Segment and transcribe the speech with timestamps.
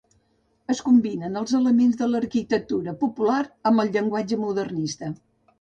[0.73, 3.39] Es combinen els elements de l'arquitectura popular
[3.73, 5.13] amb el llenguatge modernista.